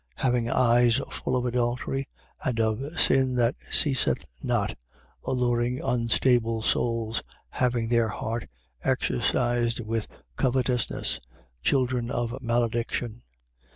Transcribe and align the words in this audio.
Having 0.15 0.49
eyes 0.49 0.99
full 1.11 1.35
of 1.35 1.45
adultery 1.45 2.07
and 2.43 2.59
of 2.59 2.99
sin 2.99 3.35
that 3.35 3.53
ceaseth 3.69 4.25
not: 4.41 4.75
alluring 5.23 5.79
unstable 5.79 6.63
souls: 6.63 7.21
having 7.51 7.87
their 7.87 8.07
heart 8.09 8.49
exercised 8.83 9.79
with 9.81 10.07
covetousness: 10.37 11.19
children 11.61 12.09
of 12.09 12.33
malediction. 12.41 13.21